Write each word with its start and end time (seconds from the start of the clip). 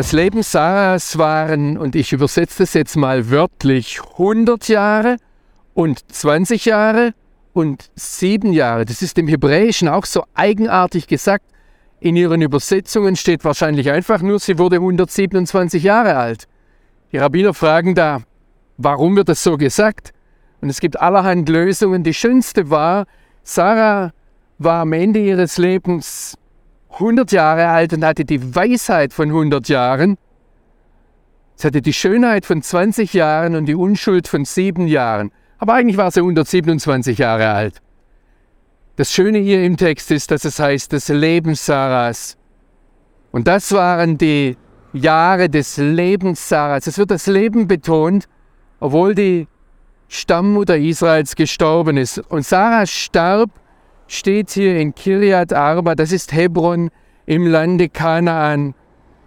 Das 0.00 0.12
Leben 0.12 0.42
Sarahs 0.42 1.18
waren, 1.18 1.76
und 1.76 1.94
ich 1.94 2.14
übersetze 2.14 2.62
das 2.62 2.72
jetzt 2.72 2.96
mal 2.96 3.28
wörtlich, 3.28 4.00
100 4.12 4.66
Jahre 4.68 5.18
und 5.74 6.10
20 6.10 6.64
Jahre 6.64 7.12
und 7.52 7.90
7 7.96 8.54
Jahre. 8.54 8.86
Das 8.86 9.02
ist 9.02 9.18
im 9.18 9.28
Hebräischen 9.28 9.88
auch 9.88 10.06
so 10.06 10.24
eigenartig 10.32 11.06
gesagt. 11.06 11.44
In 12.00 12.16
ihren 12.16 12.40
Übersetzungen 12.40 13.14
steht 13.14 13.44
wahrscheinlich 13.44 13.90
einfach 13.90 14.22
nur, 14.22 14.38
sie 14.38 14.56
wurde 14.56 14.76
127 14.76 15.82
Jahre 15.82 16.16
alt. 16.16 16.48
Die 17.12 17.18
Rabbiner 17.18 17.52
fragen 17.52 17.94
da, 17.94 18.22
warum 18.78 19.16
wird 19.16 19.28
das 19.28 19.42
so 19.42 19.58
gesagt? 19.58 20.14
Und 20.62 20.70
es 20.70 20.80
gibt 20.80 20.98
allerhand 20.98 21.46
Lösungen. 21.50 22.04
Die 22.04 22.14
schönste 22.14 22.70
war, 22.70 23.04
Sarah 23.42 24.12
war 24.56 24.80
am 24.80 24.94
Ende 24.94 25.20
ihres 25.20 25.58
Lebens 25.58 26.38
100 26.92 27.32
Jahre 27.32 27.68
alt 27.68 27.92
und 27.92 28.04
hatte 28.04 28.24
die 28.24 28.54
Weisheit 28.54 29.12
von 29.12 29.28
100 29.28 29.68
Jahren. 29.68 30.18
Sie 31.54 31.66
hatte 31.66 31.82
die 31.82 31.92
Schönheit 31.92 32.46
von 32.46 32.62
20 32.62 33.12
Jahren 33.12 33.54
und 33.54 33.66
die 33.66 33.74
Unschuld 33.74 34.28
von 34.28 34.44
7 34.44 34.86
Jahren. 34.86 35.30
Aber 35.58 35.74
eigentlich 35.74 35.96
war 35.96 36.10
sie 36.10 36.20
127 36.20 37.18
Jahre 37.18 37.50
alt. 37.50 37.82
Das 38.96 39.12
Schöne 39.12 39.38
hier 39.38 39.64
im 39.64 39.76
Text 39.76 40.10
ist, 40.10 40.30
dass 40.30 40.44
es 40.44 40.58
heißt, 40.58 40.92
das 40.92 41.08
Leben 41.08 41.54
Sarahs. 41.54 42.36
Und 43.30 43.46
das 43.46 43.72
waren 43.72 44.18
die 44.18 44.56
Jahre 44.92 45.48
des 45.48 45.76
Lebens 45.76 46.48
Sarahs. 46.48 46.86
Es 46.86 46.98
wird 46.98 47.10
das 47.10 47.26
Leben 47.26 47.68
betont, 47.68 48.28
obwohl 48.80 49.14
die 49.14 49.46
Stammmutter 50.08 50.76
Israels 50.76 51.36
gestorben 51.36 51.96
ist. 51.96 52.18
Und 52.18 52.44
Sarah 52.44 52.86
starb, 52.86 53.50
steht 54.10 54.50
hier 54.50 54.76
in 54.76 54.94
Kiriat 54.94 55.52
Arba, 55.52 55.94
das 55.94 56.10
ist 56.10 56.32
Hebron 56.32 56.90
im 57.26 57.46
Lande 57.46 57.88
Kanaan. 57.88 58.74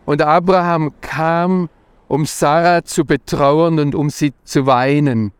Und 0.05 0.21
Abraham 0.21 0.91
kam, 0.99 1.69
um 2.09 2.25
Sarah 2.25 2.83
zu 2.83 3.05
betrauern 3.05 3.79
und 3.79 3.95
um 3.95 4.09
sie 4.09 4.33
zu 4.43 4.65
weinen. 4.65 5.31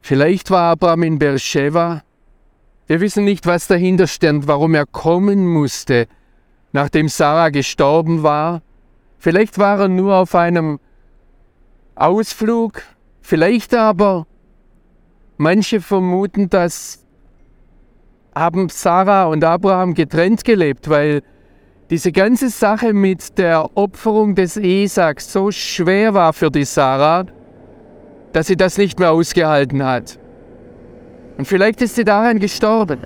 Vielleicht 0.00 0.50
war 0.50 0.72
Abraham 0.72 1.02
in 1.02 1.18
Beersheba. 1.18 2.02
Wir 2.86 3.00
wissen 3.02 3.24
nicht, 3.24 3.46
was 3.46 3.66
dahinter 3.66 4.06
stand, 4.06 4.46
warum 4.48 4.74
er 4.74 4.86
kommen 4.86 5.46
musste, 5.46 6.08
nachdem 6.72 7.08
Sarah 7.08 7.50
gestorben 7.50 8.22
war. 8.22 8.62
Vielleicht 9.18 9.58
war 9.58 9.80
er 9.80 9.88
nur 9.88 10.16
auf 10.16 10.34
einem 10.34 10.80
Ausflug, 11.94 12.82
vielleicht 13.20 13.74
aber, 13.74 14.26
manche 15.36 15.82
vermuten, 15.82 16.48
dass 16.48 16.99
haben 18.40 18.70
Sarah 18.70 19.26
und 19.26 19.44
Abraham 19.44 19.92
getrennt 19.92 20.44
gelebt, 20.44 20.88
weil 20.88 21.22
diese 21.90 22.10
ganze 22.10 22.48
Sache 22.48 22.94
mit 22.94 23.36
der 23.36 23.76
Opferung 23.76 24.34
des 24.34 24.56
Isaaks 24.56 25.32
so 25.32 25.50
schwer 25.50 26.14
war 26.14 26.32
für 26.32 26.50
die 26.50 26.64
Sarah, 26.64 27.26
dass 28.32 28.46
sie 28.46 28.56
das 28.56 28.78
nicht 28.78 28.98
mehr 28.98 29.12
ausgehalten 29.12 29.84
hat. 29.84 30.18
Und 31.36 31.46
vielleicht 31.46 31.82
ist 31.82 31.96
sie 31.96 32.04
daran 32.04 32.38
gestorben. 32.38 33.00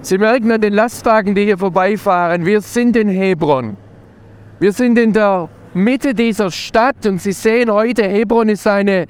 Sie 0.00 0.18
merken 0.18 0.50
an 0.50 0.60
den 0.60 0.72
Lastwagen, 0.72 1.34
die 1.34 1.44
hier 1.44 1.58
vorbeifahren, 1.58 2.44
wir 2.46 2.60
sind 2.60 2.96
in 2.96 3.08
Hebron. 3.08 3.76
Wir 4.58 4.72
sind 4.72 4.98
in 4.98 5.12
der 5.12 5.48
Mitte 5.74 6.14
dieser 6.14 6.50
Stadt 6.50 7.06
und 7.06 7.20
Sie 7.20 7.32
sehen 7.32 7.70
heute, 7.70 8.04
Hebron 8.08 8.48
ist 8.48 8.66
eine, 8.66 9.06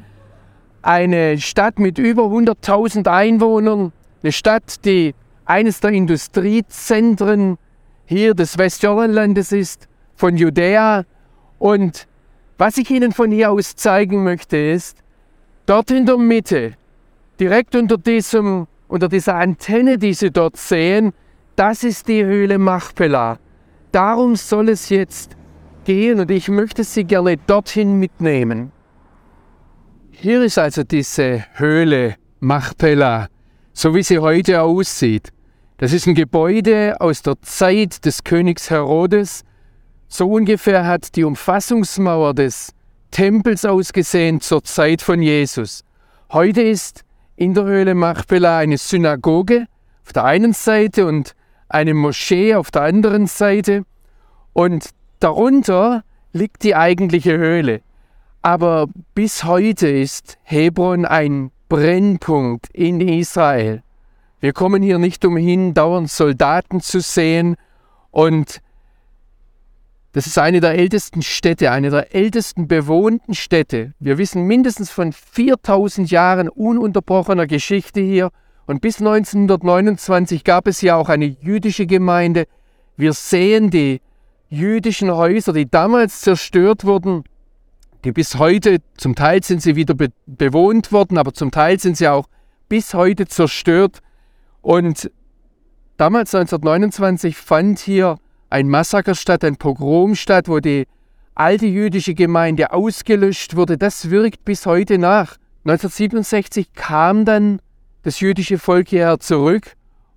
eine 0.82 1.38
Stadt 1.38 1.78
mit 1.78 1.98
über 1.98 2.24
100.000 2.24 3.08
Einwohnern, 3.08 3.92
eine 4.22 4.32
Stadt, 4.32 4.84
die 4.84 5.14
eines 5.44 5.80
der 5.80 5.90
Industriezentren 5.90 7.58
hier 8.04 8.34
des 8.34 8.58
Westjordanlandes 8.58 9.52
ist, 9.52 9.88
von 10.14 10.36
Judäa. 10.36 11.04
Und 11.58 12.06
was 12.58 12.78
ich 12.78 12.90
Ihnen 12.90 13.12
von 13.12 13.30
hier 13.30 13.50
aus 13.50 13.76
zeigen 13.76 14.24
möchte, 14.24 14.56
ist, 14.56 14.98
dort 15.66 15.90
in 15.90 16.06
der 16.06 16.16
Mitte, 16.16 16.72
direkt 17.38 17.74
unter, 17.74 17.98
diesem, 17.98 18.66
unter 18.88 19.08
dieser 19.08 19.36
Antenne, 19.36 19.98
die 19.98 20.14
Sie 20.14 20.30
dort 20.30 20.56
sehen, 20.56 21.12
das 21.54 21.84
ist 21.84 22.08
die 22.08 22.24
Höhle 22.24 22.58
Machpelah. 22.58 23.38
Darum 23.92 24.36
soll 24.36 24.68
es 24.68 24.88
jetzt 24.88 25.36
gehen 25.84 26.20
und 26.20 26.30
ich 26.30 26.48
möchte 26.48 26.84
Sie 26.84 27.04
gerne 27.04 27.36
dorthin 27.36 27.98
mitnehmen. 27.98 28.72
Hier 30.10 30.42
ist 30.42 30.58
also 30.58 30.82
diese 30.82 31.44
Höhle 31.54 32.16
Machpelah, 32.40 33.28
so 33.76 33.94
wie 33.94 34.02
sie 34.02 34.18
heute 34.18 34.62
aussieht. 34.62 35.32
Das 35.76 35.92
ist 35.92 36.06
ein 36.06 36.14
Gebäude 36.14 36.96
aus 36.98 37.20
der 37.20 37.42
Zeit 37.42 38.06
des 38.06 38.24
Königs 38.24 38.70
Herodes. 38.70 39.44
So 40.08 40.32
ungefähr 40.32 40.86
hat 40.86 41.14
die 41.14 41.24
Umfassungsmauer 41.24 42.32
des 42.32 42.72
Tempels 43.10 43.66
ausgesehen 43.66 44.40
zur 44.40 44.64
Zeit 44.64 45.02
von 45.02 45.20
Jesus. 45.20 45.84
Heute 46.32 46.62
ist 46.62 47.04
in 47.36 47.52
der 47.52 47.64
Höhle 47.64 47.94
Machpelah 47.94 48.60
eine 48.60 48.78
Synagoge 48.78 49.66
auf 50.06 50.14
der 50.14 50.24
einen 50.24 50.54
Seite 50.54 51.04
und 51.04 51.34
eine 51.68 51.92
Moschee 51.92 52.54
auf 52.54 52.70
der 52.70 52.80
anderen 52.82 53.26
Seite. 53.26 53.82
Und 54.54 54.88
darunter 55.20 56.02
liegt 56.32 56.62
die 56.62 56.74
eigentliche 56.74 57.36
Höhle. 57.36 57.82
Aber 58.40 58.86
bis 59.14 59.44
heute 59.44 59.88
ist 59.88 60.38
Hebron 60.44 61.04
ein 61.04 61.50
Brennpunkt 61.68 62.68
in 62.72 63.00
Israel. 63.00 63.82
Wir 64.40 64.52
kommen 64.52 64.82
hier 64.82 64.98
nicht 64.98 65.24
umhin, 65.24 65.74
dauernd 65.74 66.10
Soldaten 66.10 66.80
zu 66.80 67.00
sehen 67.00 67.56
und 68.10 68.60
das 70.12 70.26
ist 70.26 70.38
eine 70.38 70.60
der 70.60 70.76
ältesten 70.76 71.20
Städte, 71.20 71.70
eine 71.70 71.90
der 71.90 72.14
ältesten 72.14 72.68
bewohnten 72.68 73.34
Städte. 73.34 73.92
Wir 73.98 74.16
wissen 74.16 74.44
mindestens 74.44 74.90
von 74.90 75.12
4000 75.12 76.10
Jahren 76.10 76.48
ununterbrochener 76.48 77.46
Geschichte 77.46 78.00
hier 78.00 78.30
und 78.66 78.80
bis 78.80 78.98
1929 78.98 80.42
gab 80.42 80.66
es 80.68 80.80
ja 80.80 80.96
auch 80.96 81.08
eine 81.08 81.26
jüdische 81.26 81.86
Gemeinde. 81.86 82.46
Wir 82.96 83.12
sehen 83.12 83.70
die 83.70 84.00
jüdischen 84.48 85.10
Häuser, 85.10 85.52
die 85.52 85.70
damals 85.70 86.20
zerstört 86.20 86.84
wurden, 86.84 87.24
die 88.06 88.12
bis 88.12 88.36
heute, 88.38 88.78
zum 88.96 89.16
Teil 89.16 89.42
sind 89.42 89.60
sie 89.60 89.74
wieder 89.74 89.94
be 89.94 90.08
bewohnt 90.26 90.92
worden, 90.92 91.18
aber 91.18 91.34
zum 91.34 91.50
Teil 91.50 91.80
sind 91.80 91.96
sie 91.96 92.06
auch 92.06 92.28
bis 92.68 92.94
heute 92.94 93.26
zerstört. 93.26 94.00
Und 94.62 95.10
damals 95.96 96.34
1929 96.34 97.36
fand 97.36 97.80
hier 97.80 98.18
ein 98.48 98.68
Massaker 98.68 99.16
statt, 99.16 99.42
ein 99.42 99.56
Pogrom 99.56 100.14
statt, 100.14 100.48
wo 100.48 100.60
die 100.60 100.86
alte 101.34 101.66
jüdische 101.66 102.14
Gemeinde 102.14 102.72
ausgelöscht 102.72 103.56
wurde. 103.56 103.76
Das 103.76 104.08
wirkt 104.08 104.44
bis 104.44 104.66
heute 104.66 104.98
nach. 104.98 105.36
1967 105.64 106.74
kam 106.74 107.24
dann 107.24 107.60
das 108.04 108.20
jüdische 108.20 108.58
Volk 108.58 108.88
hierher 108.88 109.18
zurück 109.18 109.72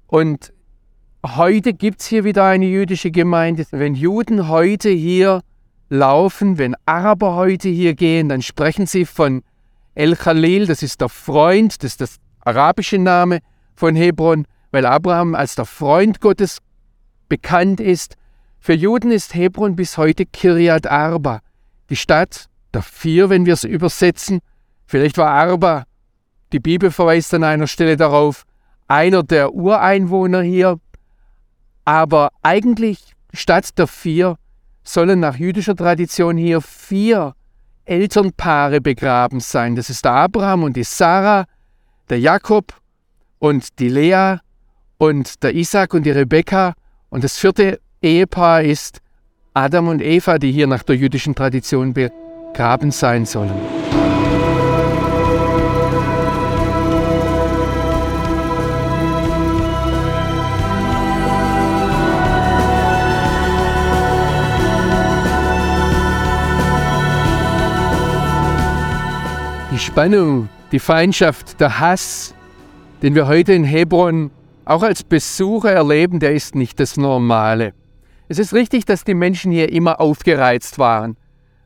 und 0.05 0.53
heute 1.25 1.73
gibt 1.73 2.01
es 2.01 2.07
hier 2.07 2.23
wieder 2.23 2.45
eine 2.45 2.67
jüdische 2.67 3.09
Gemeinde. 3.09 3.65
Wenn 3.71 3.95
Juden 3.95 4.47
heute 4.47 4.89
hier 4.89 5.41
laufen, 5.89 6.57
wenn 6.57 6.75
Araber 6.85 7.35
heute 7.35 7.67
hier 7.69 7.95
gehen, 7.95 8.29
dann 8.29 8.41
sprechen 8.41 8.85
sie 8.85 9.05
von 9.05 9.43
El 9.95 10.15
Khalil, 10.15 10.67
das 10.67 10.83
ist 10.83 11.01
der 11.01 11.09
Freund, 11.09 11.83
das 11.83 11.91
ist 11.91 12.01
das 12.01 12.15
arabische 12.41 12.97
Name 12.97 13.39
von 13.75 13.95
Hebron, 13.95 14.45
weil 14.71 14.85
Abraham 14.85 15.35
als 15.35 15.55
der 15.55 15.65
Freund 15.65 16.21
Gottes 16.21 16.59
bekannt 17.27 17.79
ist. 17.79 18.15
Für 18.59 18.73
Juden 18.73 19.11
ist 19.11 19.33
Hebron 19.33 19.75
bis 19.75 19.97
heute 19.97 20.25
Kiryat 20.25 20.87
Arba, 20.87 21.41
die 21.89 21.95
Stadt 21.95 22.47
der 22.73 22.81
vier, 22.83 23.29
wenn 23.29 23.45
wir 23.45 23.53
es 23.53 23.63
übersetzen. 23.63 24.39
Vielleicht 24.85 25.17
war 25.17 25.31
Arba, 25.31 25.85
die 26.53 26.59
Bibel 26.59 26.91
verweist 26.91 27.33
an 27.33 27.43
einer 27.43 27.67
Stelle 27.67 27.97
darauf, 27.97 28.45
einer 28.87 29.23
der 29.23 29.53
Ureinwohner 29.53 30.41
hier, 30.41 30.79
aber 31.85 32.31
eigentlich 32.41 33.13
statt 33.33 33.77
der 33.77 33.87
vier 33.87 34.37
sollen 34.83 35.19
nach 35.19 35.35
jüdischer 35.35 35.75
Tradition 35.75 36.37
hier 36.37 36.61
vier 36.61 37.33
Elternpaare 37.85 38.81
begraben 38.81 39.39
sein. 39.39 39.75
Das 39.75 39.89
ist 39.89 40.05
der 40.05 40.13
Abraham 40.13 40.63
und 40.63 40.75
die 40.75 40.83
Sarah, 40.83 41.45
der 42.09 42.19
Jakob 42.19 42.73
und 43.39 43.79
die 43.79 43.89
Lea 43.89 44.37
und 44.97 45.43
der 45.43 45.55
Isaac 45.55 45.93
und 45.93 46.03
die 46.03 46.11
Rebekka. 46.11 46.73
Und 47.09 47.23
das 47.23 47.37
vierte 47.37 47.79
Ehepaar 48.01 48.63
ist 48.63 48.99
Adam 49.53 49.87
und 49.87 50.01
Eva, 50.01 50.37
die 50.37 50.51
hier 50.51 50.67
nach 50.67 50.83
der 50.83 50.95
jüdischen 50.95 51.35
Tradition 51.35 51.93
begraben 51.93 52.91
sein 52.91 53.25
sollen. 53.25 53.78
Die 69.79 69.85
Spannung, 69.85 70.49
die 70.73 70.79
Feindschaft, 70.79 71.61
der 71.61 71.79
Hass, 71.79 72.33
den 73.01 73.15
wir 73.15 73.27
heute 73.27 73.53
in 73.53 73.63
Hebron 73.63 74.29
auch 74.65 74.83
als 74.83 75.05
Besucher 75.05 75.71
erleben, 75.71 76.19
der 76.19 76.33
ist 76.33 76.53
nicht 76.53 76.81
das 76.81 76.97
Normale. 76.97 77.73
Es 78.27 78.39
ist 78.39 78.53
richtig, 78.53 78.83
dass 78.83 79.05
die 79.05 79.13
Menschen 79.13 79.53
hier 79.53 79.71
immer 79.71 80.01
aufgereizt 80.01 80.79
waren. 80.79 81.15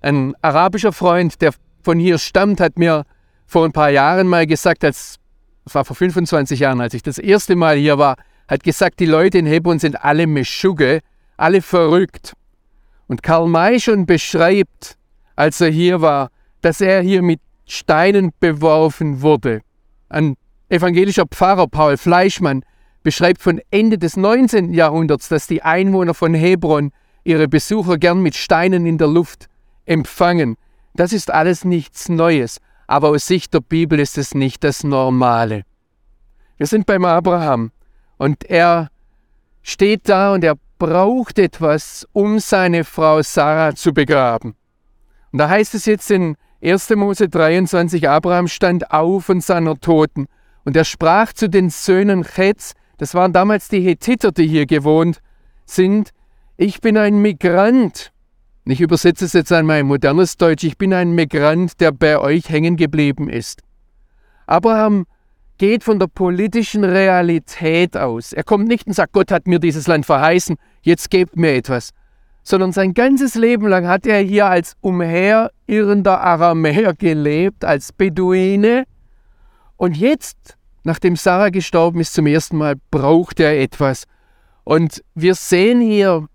Ein 0.01 0.36
arabischer 0.44 0.94
Freund, 0.94 1.42
der 1.42 1.54
von 1.81 1.98
hier 1.98 2.19
stammt, 2.19 2.60
hat 2.60 2.77
mir 2.77 3.04
vor 3.48 3.65
ein 3.65 3.71
paar 3.71 3.89
Jahren 3.89 4.27
mal 4.27 4.45
gesagt, 4.45 4.83
als, 4.83 5.18
das 5.65 5.74
war 5.74 5.83
vor 5.83 5.95
25 5.95 6.60
Jahren, 6.60 6.81
als 6.81 6.94
ich 6.94 7.01
das 7.01 7.18
erste 7.18 7.56
Mal 7.56 7.77
hier 7.77 7.98
war, 7.98 8.18
hat 8.48 8.63
gesagt, 8.63 9.00
die 9.00 9.07
Leute 9.07 9.39
in 9.39 9.48
Hebron 9.48 9.80
sind 9.80 10.04
alle 10.06 10.27
Meschugge, 10.27 11.00
alle 11.36 11.63
verrückt. 11.63 12.33
Und 13.07 13.24
Karl 13.24 13.48
May 13.48 13.80
schon 13.80 14.06
beschreibt, 14.06 14.98
als 15.36 15.60
er 15.62 15.71
hier 15.71 16.01
war, 16.01 16.30
dass 16.62 16.80
er 16.80 17.01
hier 17.01 17.24
mit 17.24 17.39
Steinen 17.73 18.31
beworfen 18.39 19.21
wurde. 19.21 19.61
Ein 20.09 20.35
evangelischer 20.69 21.25
Pfarrer 21.25 21.67
Paul 21.67 21.97
Fleischmann 21.97 22.63
beschreibt 23.01 23.41
von 23.41 23.59
Ende 23.71 23.97
des 23.97 24.15
19. 24.15 24.73
Jahrhunderts, 24.73 25.27
dass 25.27 25.47
die 25.47 25.63
Einwohner 25.63 26.13
von 26.13 26.33
Hebron 26.33 26.91
ihre 27.23 27.47
Besucher 27.47 27.97
gern 27.97 28.21
mit 28.21 28.35
Steinen 28.35 28.85
in 28.85 28.97
der 28.97 29.07
Luft 29.07 29.47
empfangen. 29.85 30.55
Das 30.93 31.13
ist 31.13 31.31
alles 31.31 31.65
nichts 31.65 32.09
Neues, 32.09 32.59
aber 32.85 33.09
aus 33.09 33.25
Sicht 33.25 33.53
der 33.53 33.61
Bibel 33.61 33.99
ist 33.99 34.17
es 34.17 34.35
nicht 34.35 34.63
das 34.63 34.83
Normale. 34.83 35.63
Wir 36.57 36.67
sind 36.67 36.85
beim 36.85 37.05
Abraham 37.05 37.71
und 38.17 38.43
er 38.45 38.89
steht 39.63 40.07
da 40.07 40.33
und 40.33 40.43
er 40.43 40.55
braucht 40.77 41.39
etwas, 41.39 42.07
um 42.13 42.39
seine 42.39 42.83
Frau 42.83 43.21
Sarah 43.23 43.73
zu 43.73 43.93
begraben. 43.93 44.55
Und 45.31 45.39
da 45.39 45.49
heißt 45.49 45.73
es 45.73 45.85
jetzt 45.85 46.11
in 46.11 46.35
1. 46.63 46.92
Mose 46.95 47.27
23, 47.27 48.07
Abraham 48.07 48.48
stand 48.48 48.89
auf 48.89 49.25
von 49.25 49.42
seiner 49.42 49.77
Toten 49.77 50.27
und 50.63 50.77
er 50.77 50.86
sprach 50.86 51.33
zu 51.33 51.50
den 51.50 51.69
Söhnen 51.69 52.24
Chetz, 52.24 52.74
das 52.98 53.13
waren 53.13 53.33
damals 53.33 53.68
die 53.68 53.81
Hethiter, 53.81 54.31
die 54.31 54.48
hier 54.48 54.65
gewohnt 54.65 55.19
sind, 55.65 56.12
ich 56.56 56.80
bin 56.80 56.98
ein 56.98 57.21
Migrant. 57.21 58.13
Ich 58.63 58.80
übersetze 58.80 59.25
es 59.25 59.33
jetzt 59.33 59.51
an 59.51 59.65
mein 59.65 59.88
modernes 59.88 60.38
Deutsch, 60.38 60.63
ich 60.63 60.77
bin 60.77 60.94
ein 60.94 61.12
Migrant, 61.12 61.81
der 61.81 61.92
bei 61.92 62.18
euch 62.18 62.48
hängen 62.48 62.77
geblieben 62.77 63.30
ist. 63.30 63.62
Abraham 64.48 65.06
geht 65.57 65.83
von 65.83 66.00
der 66.00 66.07
politischen 66.07 66.86
Realität 66.86 67.98
aus. 67.98 68.31
Er 68.31 68.44
kommt 68.45 68.69
nicht 68.69 68.88
und 68.88 68.94
sagt, 68.94 69.12
Gott 69.12 69.31
hat 69.31 69.48
mir 69.48 69.60
dieses 69.60 69.88
Land 69.88 70.06
verheißen, 70.06 70.56
jetzt 70.81 71.10
gebt 71.10 71.36
mir 71.36 71.56
etwas, 71.56 71.89
sondern 72.43 72.73
sein 72.73 72.93
ganzes 72.93 73.35
Leben 73.35 73.67
lang 73.67 73.87
hat 73.87 74.05
er 74.05 74.19
hier 74.19 74.47
als 74.47 74.75
umherirrender 74.81 76.21
Aramäer 76.21 76.93
gelebt, 76.93 77.63
als 77.63 77.93
Beduine. 77.93 78.83
Und 79.77 79.97
jetzt, 79.97 80.57
nachdem 80.83 81.15
Sarah 81.15 81.49
gestorben 81.49 82.01
ist, 82.01 82.13
zum 82.13 82.27
ersten 82.27 82.57
Mal 82.57 82.75
braucht 82.91 83.39
er 83.39 83.59
etwas. 83.59 84.03
Und 84.65 85.03
wir 85.15 85.35
sehen 85.35 85.79
hier, 85.79 86.27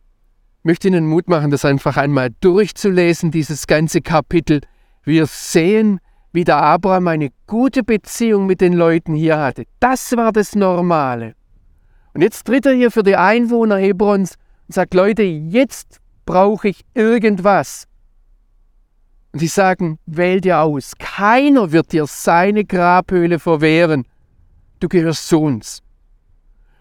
möchte 0.63 0.89
Ihnen 0.89 1.07
Mut 1.07 1.29
machen, 1.29 1.51
das 1.51 1.65
einfach 1.65 1.97
einmal 1.99 2.31
durchzulesen, 2.41 3.31
dieses 3.31 3.67
ganze 3.67 4.01
Kapitel. 4.01 4.61
Wir 5.05 5.27
sehen, 5.27 6.01
wie 6.33 6.45
der 6.45 6.63
Abraham 6.63 7.09
eine 7.09 7.31
gute 7.47 7.83
Beziehung 7.83 8.47
mit 8.47 8.61
den 8.61 8.73
Leuten 8.73 9.15
hier 9.15 9.39
hatte. 9.39 9.65
Das 9.81 10.17
war 10.17 10.33
das 10.33 10.55
Normale. 10.55 11.35
Und 12.15 12.23
jetzt 12.23 12.47
tritt 12.47 12.67
er 12.67 12.73
hier 12.73 12.91
für 12.91 13.03
die 13.03 13.17
Einwohner 13.17 13.77
Hebrons 13.77 14.35
und 14.69 14.75
sagt, 14.75 14.95
Leute, 14.95 15.23
jetzt 15.23 15.99
brauche 16.27 16.69
ich 16.69 16.85
irgendwas. 16.95 17.87
Und 19.33 19.41
sie 19.41 19.47
sagen, 19.47 19.99
wähl 20.07 20.41
dir 20.41 20.61
aus. 20.61 20.93
Keiner 20.99 21.73
wird 21.73 21.93
dir 21.93 22.07
seine 22.07 22.65
Grabhöhle 22.65 23.39
verwehren. 23.39 24.07
Du 24.81 24.89
gehörst 24.89 25.29
zu 25.29 25.41
uns. 25.41 25.83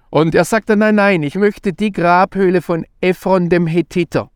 Und 0.09 0.35
er 0.35 0.45
sagt 0.45 0.69
dann, 0.69 0.79
nein, 0.79 0.95
nein, 0.95 1.23
ich 1.23 1.35
möchte 1.35 1.73
die 1.73 1.91
Grabhöhle 1.91 2.61
von 2.61 2.85
Ephron 3.01 3.49
dem 3.49 3.67
Hethiter. 3.67 4.29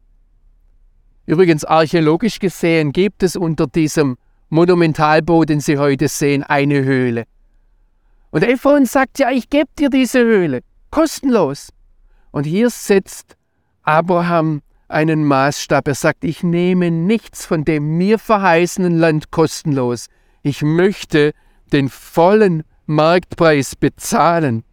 Übrigens, 1.25 1.63
archäologisch 1.63 2.39
gesehen 2.39 2.91
gibt 2.91 3.23
es 3.23 3.35
unter 3.35 3.67
diesem 3.67 4.17
Monumentalbau, 4.49 5.45
den 5.45 5.59
Sie 5.61 5.77
heute 5.77 6.07
sehen, 6.07 6.43
eine 6.43 6.83
Höhle. 6.83 7.25
Und 8.31 8.43
Ephron 8.43 8.85
sagt, 8.85 9.19
ja, 9.19 9.29
ich 9.29 9.49
gebe 9.49 9.69
dir 9.77 9.89
diese 9.89 10.19
Höhle, 10.19 10.61
kostenlos. 10.89 11.69
Und 12.31 12.45
hier 12.45 12.69
setzt 12.69 13.37
Abraham 13.91 14.61
einen 14.87 15.25
Maßstab. 15.25 15.87
Er 15.89 15.95
sagt, 15.95 16.23
ich 16.23 16.43
nehme 16.43 16.91
nichts 16.91 17.45
von 17.45 17.65
dem 17.65 17.97
mir 17.97 18.19
verheißenen 18.19 18.97
Land 18.97 19.31
kostenlos. 19.31 20.07
Ich 20.43 20.61
möchte 20.61 21.33
den 21.73 21.89
vollen 21.89 22.63
Marktpreis 22.85 23.75
bezahlen. 23.75 24.63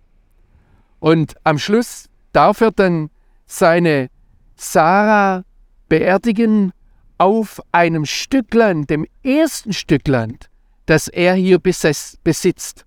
Und 1.00 1.34
am 1.42 1.58
Schluss 1.58 2.08
darf 2.32 2.60
er 2.60 2.70
dann 2.70 3.10
seine 3.46 4.08
Sarah 4.56 5.42
beerdigen 5.88 6.72
auf 7.18 7.60
einem 7.72 8.04
Stück 8.04 8.54
Land, 8.54 8.90
dem 8.90 9.04
ersten 9.24 9.72
Stück 9.72 10.06
Land, 10.06 10.48
das 10.86 11.08
er 11.08 11.34
hier 11.34 11.58
besitzt. 11.58 12.86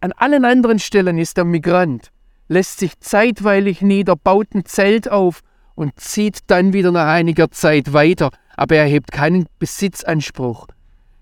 An 0.00 0.12
allen 0.12 0.44
anderen 0.44 0.78
Stellen 0.78 1.18
ist 1.18 1.38
er 1.38 1.44
Migrant, 1.44 2.12
lässt 2.54 2.78
sich 2.78 2.98
zeitweilig 3.00 3.82
nieder, 3.82 4.14
baut 4.16 4.54
ein 4.54 4.64
Zelt 4.64 5.10
auf 5.10 5.40
und 5.74 5.98
zieht 5.98 6.38
dann 6.46 6.72
wieder 6.72 6.92
nach 6.92 7.08
einiger 7.08 7.50
Zeit 7.50 7.92
weiter, 7.92 8.30
aber 8.56 8.76
er 8.76 8.86
hebt 8.86 9.10
keinen 9.10 9.46
Besitzanspruch. 9.58 10.68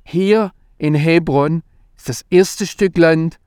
Hier 0.05 0.53
in 0.77 0.95
Hebron 0.95 1.63
ist 1.97 2.11
das 2.11 2.25
erste 2.29 2.67
Stück 2.67 2.99
Land, 2.99 3.39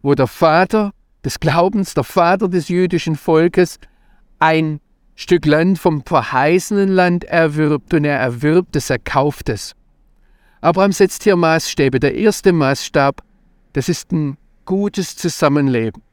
wo 0.00 0.14
der 0.14 0.28
Vater 0.28 0.92
des 1.24 1.40
Glaubens, 1.40 1.94
der 1.94 2.04
Vater 2.04 2.48
des 2.48 2.68
jüdischen 2.68 3.16
Volkes, 3.16 3.80
ein 4.38 4.80
Stück 5.16 5.44
Land 5.44 5.80
vom 5.80 6.04
verheißenen 6.04 6.88
Land 6.88 7.24
erwirbt 7.24 7.94
und 7.94 8.04
er 8.04 8.18
erwirbt 8.18 8.76
es, 8.76 8.90
er 8.90 9.00
kauft 9.00 9.48
es. 9.48 9.74
Abraham 10.60 10.92
setzt 10.92 11.24
hier 11.24 11.34
Maßstäbe. 11.34 11.98
Der 11.98 12.14
erste 12.14 12.52
Maßstab, 12.52 13.22
das 13.72 13.88
ist 13.88 14.12
ein 14.12 14.36
gutes 14.64 15.16
Zusammenleben. 15.16 16.03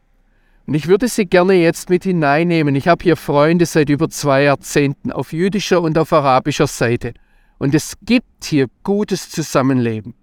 Und 0.72 0.76
ich 0.76 0.88
würde 0.88 1.10
Sie 1.10 1.26
gerne 1.26 1.56
jetzt 1.56 1.90
mit 1.90 2.06
hineinnehmen. 2.06 2.76
Ich 2.76 2.88
habe 2.88 3.04
hier 3.04 3.18
Freunde 3.18 3.66
seit 3.66 3.90
über 3.90 4.08
zwei 4.08 4.44
Jahrzehnten 4.44 5.12
auf 5.12 5.34
jüdischer 5.34 5.82
und 5.82 5.98
auf 5.98 6.14
arabischer 6.14 6.66
Seite. 6.66 7.14
Und 7.58 7.76
es 7.76 7.96
gibt 8.04 8.46
hier 8.46 8.68
gutes 8.82 9.30
Zusammenleben. 9.30 10.14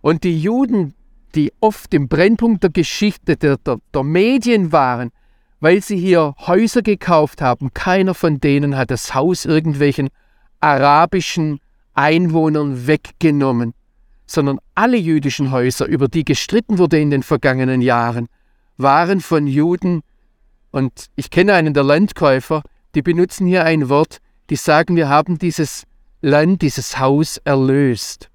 Und 0.00 0.22
die 0.22 0.40
Juden, 0.40 0.94
die 1.34 1.52
oft 1.58 1.92
im 1.94 2.06
Brennpunkt 2.06 2.62
der 2.62 2.70
Geschichte, 2.70 3.36
der, 3.36 3.56
der, 3.56 3.78
der 3.92 4.02
Medien 4.04 4.70
waren, 4.70 5.10
weil 5.58 5.82
sie 5.82 5.96
hier 5.96 6.36
Häuser 6.38 6.82
gekauft 6.82 7.42
haben, 7.42 7.74
keiner 7.74 8.14
von 8.14 8.38
denen 8.38 8.76
hat 8.76 8.92
das 8.92 9.16
Haus 9.16 9.44
irgendwelchen 9.44 10.10
arabischen 10.60 11.58
Einwohnern 11.94 12.86
weggenommen, 12.86 13.74
sondern 14.26 14.60
alle 14.76 14.96
jüdischen 14.96 15.50
Häuser, 15.50 15.86
über 15.86 16.06
die 16.06 16.24
gestritten 16.24 16.78
wurde 16.78 17.00
in 17.00 17.10
den 17.10 17.24
vergangenen 17.24 17.80
Jahren, 17.80 18.28
waren 18.76 19.20
von 19.20 19.46
Juden, 19.46 20.02
und 20.70 21.10
ich 21.16 21.30
kenne 21.30 21.54
einen 21.54 21.74
der 21.74 21.84
Landkäufer, 21.84 22.62
die 22.94 23.02
benutzen 23.02 23.46
hier 23.46 23.64
ein 23.64 23.88
Wort, 23.88 24.18
die 24.50 24.56
sagen, 24.56 24.96
wir 24.96 25.08
haben 25.08 25.38
dieses 25.38 25.84
Land, 26.20 26.62
dieses 26.62 26.98
Haus 26.98 27.38
erlöst, 27.38 28.30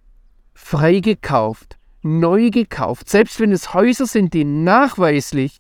freigekauft, 0.54 1.78
neu 2.02 2.50
gekauft, 2.50 3.10
selbst 3.10 3.40
wenn 3.40 3.52
es 3.52 3.74
Häuser 3.74 4.06
sind, 4.06 4.34
die 4.34 4.44
nachweislich 4.44 5.58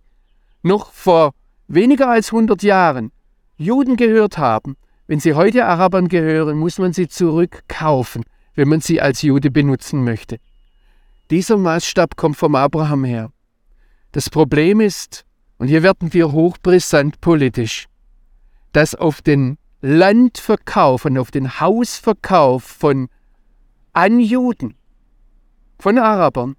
noch 0.62 0.91
vor 0.91 1.34
weniger 1.67 2.10
als 2.10 2.31
100 2.31 2.63
Jahren 2.63 3.12
Juden 3.57 3.96
gehört 3.98 4.38
haben, 4.38 4.77
wenn 5.07 5.19
sie 5.19 5.34
heute 5.34 5.65
Arabern 5.65 6.10
gehören, 6.10 6.57
muss 6.57 6.77
man 6.77 6.93
sie 6.93 7.07
zurückkaufen, 7.07 8.24
wenn 8.55 8.67
man 8.67 8.81
sie 8.81 9.01
als 9.01 9.22
Jude 9.22 9.50
benutzen 9.50 10.03
möchte. 10.03 10.38
Dieser 11.31 11.57
Maßstab 11.57 12.15
kommt 12.15 12.38
vom 12.38 12.55
Abraham 12.55 13.03
her. 13.03 13.31
Das 14.17 14.31
Problem 14.31 14.81
ist, 14.81 15.25
und 15.59 15.67
hier 15.67 15.83
werden 15.83 16.12
wir 16.12 16.31
hochbrisant 16.31 17.21
politisch, 17.21 17.86
dass 18.71 18.95
auf 18.95 19.21
den 19.21 19.59
Landverkauf 19.81 21.05
und 21.05 21.19
auf 21.19 21.29
den 21.29 21.59
Hausverkauf 21.59 22.63
von 22.63 23.09
an 23.93 24.19
Juden, 24.19 24.74
von 25.77 26.00
Arabern, 26.00 26.55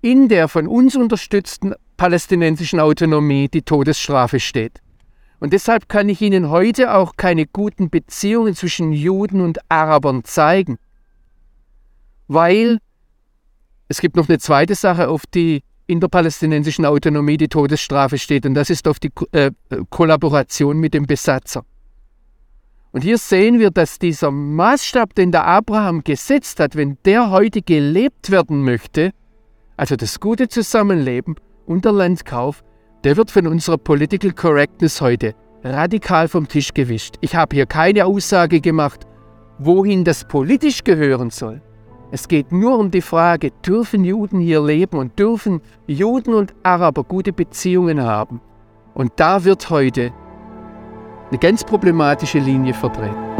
in 0.00 0.30
der 0.30 0.48
von 0.48 0.66
uns 0.66 0.96
unterstützten 0.96 1.74
palästinensischen 1.98 2.80
Autonomie 2.80 3.50
die 3.50 3.60
Todesstrafe 3.60 4.40
steht. 4.40 4.80
Und 5.38 5.52
deshalb 5.52 5.90
kann 5.90 6.08
ich 6.08 6.22
Ihnen 6.22 6.48
heute 6.48 6.94
auch 6.94 7.16
keine 7.18 7.44
guten 7.44 7.90
Beziehungen 7.90 8.54
zwischen 8.54 8.90
Juden 8.90 9.42
und 9.42 9.58
Arabern 9.70 10.24
zeigen, 10.24 10.78
weil 12.26 12.78
es 13.88 14.00
gibt 14.00 14.16
noch 14.16 14.30
eine 14.30 14.38
zweite 14.38 14.74
Sache, 14.74 15.10
auf 15.10 15.26
die 15.26 15.62
in 15.92 16.00
der 16.00 16.08
palästinensischen 16.08 16.84
Autonomie 16.84 17.36
die 17.36 17.48
Todesstrafe 17.48 18.18
steht, 18.18 18.46
und 18.46 18.54
das 18.54 18.70
ist 18.70 18.88
auf 18.88 18.98
die 18.98 19.10
äh, 19.32 19.50
Kollaboration 19.90 20.78
mit 20.78 20.94
dem 20.94 21.06
Besatzer. 21.06 21.64
Und 22.92 23.02
hier 23.02 23.18
sehen 23.18 23.58
wir, 23.58 23.70
dass 23.70 23.98
dieser 23.98 24.30
Maßstab, 24.30 25.14
den 25.14 25.32
der 25.32 25.46
Abraham 25.46 26.02
gesetzt 26.02 26.60
hat, 26.60 26.76
wenn 26.76 26.98
der 27.04 27.30
heute 27.30 27.62
gelebt 27.62 28.30
werden 28.30 28.62
möchte, 28.64 29.12
also 29.76 29.96
das 29.96 30.20
gute 30.20 30.48
Zusammenleben 30.48 31.36
und 31.66 31.84
der 31.84 31.92
Landkauf, 31.92 32.62
der 33.04 33.16
wird 33.16 33.30
von 33.30 33.46
unserer 33.46 33.78
Political 33.78 34.32
Correctness 34.32 35.00
heute 35.00 35.34
radikal 35.64 36.28
vom 36.28 36.48
Tisch 36.48 36.74
gewischt. 36.74 37.16
Ich 37.20 37.34
habe 37.34 37.56
hier 37.56 37.66
keine 37.66 38.04
Aussage 38.04 38.60
gemacht, 38.60 39.06
wohin 39.58 40.04
das 40.04 40.24
politisch 40.26 40.84
gehören 40.84 41.30
soll. 41.30 41.62
Es 42.14 42.28
geht 42.28 42.52
nur 42.52 42.78
um 42.78 42.90
die 42.90 43.00
Frage, 43.00 43.52
dürfen 43.66 44.04
Juden 44.04 44.38
hier 44.38 44.62
leben 44.62 44.98
und 44.98 45.18
dürfen 45.18 45.62
Juden 45.86 46.34
und 46.34 46.52
Araber 46.62 47.04
gute 47.04 47.32
Beziehungen 47.32 48.02
haben? 48.02 48.42
Und 48.92 49.12
da 49.16 49.44
wird 49.44 49.70
heute 49.70 50.12
eine 51.30 51.38
ganz 51.38 51.64
problematische 51.64 52.38
Linie 52.38 52.74
vertreten. 52.74 53.31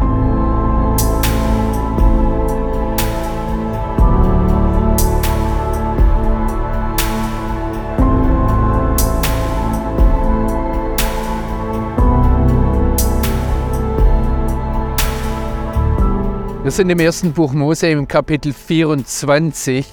Wir 16.63 16.71
sind 16.71 16.91
im 16.91 17.01
ersten 17.01 17.33
Buch 17.33 17.53
Mose 17.55 17.89
im 17.89 18.07
Kapitel 18.07 18.53
24. 18.53 19.85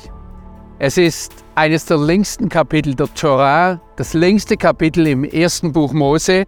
Es 0.78 1.00
ist 1.00 1.34
eines 1.56 1.86
der 1.86 1.98
längsten 1.98 2.48
Kapitel 2.48 2.94
der 2.94 3.12
Torah, 3.16 3.82
das 3.96 4.14
längste 4.14 4.56
Kapitel 4.56 5.08
im 5.08 5.24
ersten 5.24 5.72
Buch 5.72 5.94
Mose. 5.94 6.46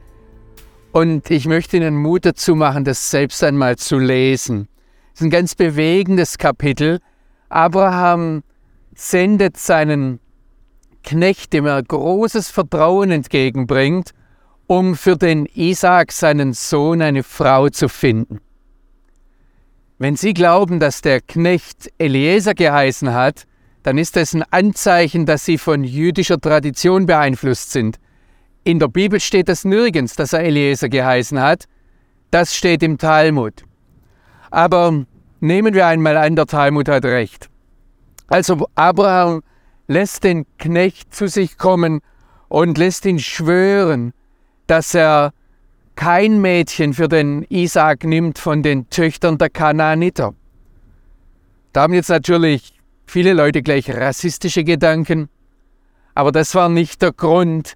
Und 0.91 1.31
ich 1.31 1.47
möchte 1.47 1.77
Ihnen 1.77 1.95
Mut 1.95 2.23
dazu 2.23 2.53
machen, 2.53 2.83
das 2.83 3.09
selbst 3.09 3.43
einmal 3.43 3.77
zu 3.77 3.97
lesen. 3.97 4.67
Es 5.11 5.21
ist 5.21 5.25
ein 5.25 5.31
ganz 5.31 5.55
bewegendes 5.55 6.37
Kapitel. 6.37 6.99
Abraham 7.49 8.43
sendet 8.93 9.57
seinen 9.57 10.19
Knecht, 11.03 11.51
dem 11.51 11.65
er 11.65 11.81
großes 11.81 12.51
Vertrauen 12.51 13.09
entgegenbringt, 13.09 14.11
um 14.67 14.95
für 14.95 15.17
den 15.17 15.47
Isaak, 15.47 16.11
seinen 16.11 16.53
Sohn, 16.53 17.01
eine 17.01 17.23
Frau 17.23 17.69
zu 17.69 17.89
finden. 17.89 18.39
Wenn 20.01 20.15
Sie 20.15 20.33
glauben, 20.33 20.79
dass 20.79 21.01
der 21.01 21.21
Knecht 21.21 21.91
Eliezer 21.99 22.55
geheißen 22.55 23.13
hat, 23.13 23.45
dann 23.83 23.99
ist 23.99 24.15
das 24.15 24.33
ein 24.33 24.41
Anzeichen, 24.49 25.27
dass 25.27 25.45
Sie 25.45 25.59
von 25.59 25.83
jüdischer 25.83 26.41
Tradition 26.41 27.05
beeinflusst 27.05 27.71
sind. 27.71 27.99
In 28.63 28.79
der 28.79 28.87
Bibel 28.87 29.19
steht 29.19 29.47
das 29.47 29.63
nirgends, 29.63 30.15
dass 30.15 30.33
er 30.33 30.39
Eliezer 30.39 30.89
geheißen 30.89 31.39
hat. 31.39 31.65
Das 32.31 32.55
steht 32.55 32.81
im 32.81 32.97
Talmud. 32.97 33.61
Aber 34.49 35.05
nehmen 35.39 35.75
wir 35.75 35.85
einmal 35.85 36.17
an, 36.17 36.35
der 36.35 36.47
Talmud 36.47 36.89
hat 36.89 37.05
recht. 37.05 37.51
Also 38.25 38.67
Abraham 38.73 39.43
lässt 39.87 40.23
den 40.23 40.47
Knecht 40.57 41.13
zu 41.13 41.27
sich 41.27 41.59
kommen 41.59 42.01
und 42.47 42.79
lässt 42.79 43.05
ihn 43.05 43.19
schwören, 43.19 44.13
dass 44.65 44.95
er 44.95 45.31
kein 45.95 46.41
Mädchen 46.41 46.93
für 46.93 47.07
den 47.07 47.43
Isaak 47.49 48.03
nimmt 48.03 48.39
von 48.39 48.63
den 48.63 48.89
Töchtern 48.89 49.37
der 49.37 49.49
Kanaaniter. 49.49 50.33
Da 51.73 51.81
haben 51.83 51.93
jetzt 51.93 52.09
natürlich 52.09 52.73
viele 53.05 53.33
Leute 53.33 53.61
gleich 53.61 53.89
rassistische 53.89 54.63
Gedanken, 54.63 55.29
aber 56.15 56.31
das 56.31 56.55
war 56.55 56.69
nicht 56.69 57.01
der 57.01 57.11
Grund, 57.11 57.73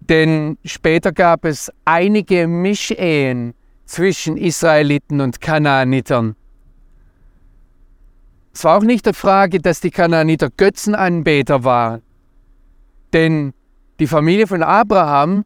denn 0.00 0.58
später 0.64 1.12
gab 1.12 1.44
es 1.44 1.72
einige 1.84 2.46
Mischehen 2.46 3.54
zwischen 3.86 4.36
Israeliten 4.36 5.20
und 5.20 5.40
Kanaanitern. 5.40 6.36
Es 8.52 8.64
war 8.64 8.78
auch 8.78 8.82
nicht 8.82 9.06
die 9.06 9.12
Frage, 9.12 9.60
dass 9.60 9.80
die 9.80 9.90
Kanaaniter 9.90 10.50
Götzenanbeter 10.50 11.64
waren, 11.64 12.02
denn 13.12 13.52
die 13.98 14.06
Familie 14.06 14.46
von 14.46 14.62
Abraham 14.62 15.44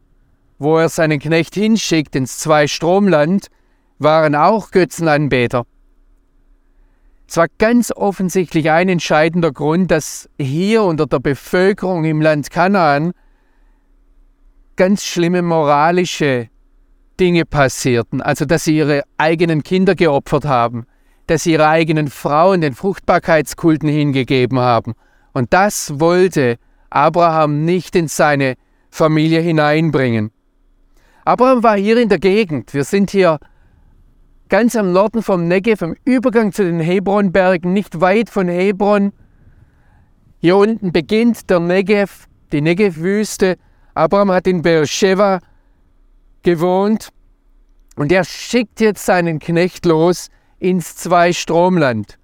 wo 0.61 0.77
er 0.77 0.89
seinen 0.89 1.19
Knecht 1.19 1.55
hinschickt 1.55 2.15
ins 2.15 2.37
Zwei-Stromland, 2.37 3.47
waren 3.97 4.35
auch 4.35 4.69
Götzenanbeter. 4.69 5.65
Es 7.27 7.37
war 7.37 7.47
ganz 7.57 7.91
offensichtlich 7.91 8.69
ein 8.69 8.87
entscheidender 8.87 9.51
Grund, 9.51 9.89
dass 9.89 10.29
hier 10.37 10.83
unter 10.83 11.07
der 11.07 11.17
Bevölkerung 11.17 12.05
im 12.05 12.21
Land 12.21 12.51
Kanaan 12.51 13.13
ganz 14.75 15.03
schlimme 15.03 15.41
moralische 15.41 16.49
Dinge 17.19 17.45
passierten, 17.45 18.21
also 18.21 18.45
dass 18.45 18.65
sie 18.65 18.77
ihre 18.77 19.01
eigenen 19.17 19.63
Kinder 19.63 19.95
geopfert 19.95 20.45
haben, 20.45 20.85
dass 21.25 21.43
sie 21.43 21.53
ihre 21.53 21.69
eigenen 21.69 22.07
Frauen 22.07 22.61
den 22.61 22.75
Fruchtbarkeitskulten 22.75 23.89
hingegeben 23.89 24.59
haben. 24.59 24.93
Und 25.33 25.53
das 25.53 25.99
wollte 25.99 26.57
Abraham 26.91 27.65
nicht 27.65 27.95
in 27.95 28.07
seine 28.07 28.53
Familie 28.91 29.39
hineinbringen. 29.39 30.31
Abraham 31.23 31.63
war 31.63 31.77
hier 31.77 31.97
in 31.97 32.09
der 32.09 32.19
Gegend. 32.19 32.73
Wir 32.73 32.83
sind 32.83 33.11
hier 33.11 33.39
ganz 34.49 34.75
am 34.75 34.91
Norden 34.91 35.21
vom 35.21 35.47
Negev, 35.47 35.83
am 35.83 35.95
Übergang 36.03 36.51
zu 36.51 36.63
den 36.63 36.79
Hebronbergen, 36.79 37.73
nicht 37.73 38.01
weit 38.01 38.29
von 38.29 38.47
Hebron. 38.47 39.13
Hier 40.39 40.57
unten 40.57 40.91
beginnt 40.91 41.49
der 41.49 41.59
Negev, 41.59 42.27
die 42.51 42.61
Negev-Wüste. 42.61 43.57
Abraham 43.93 44.31
hat 44.31 44.47
in 44.47 44.61
Beersheba 44.63 45.39
gewohnt 46.41 47.09
und 47.95 48.11
er 48.11 48.23
schickt 48.23 48.81
jetzt 48.81 49.05
seinen 49.05 49.37
Knecht 49.37 49.85
los 49.85 50.29
ins 50.57 50.95
Zweistromland, 50.95 52.17